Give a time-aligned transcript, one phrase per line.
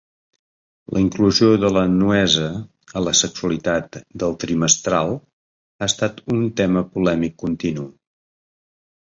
[0.95, 7.39] La inclusió de la nuesa i la sexualitat del "trimestral" ha estat un tema polèmic
[7.47, 7.87] continu.